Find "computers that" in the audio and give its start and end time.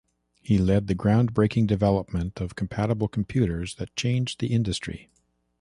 3.07-3.95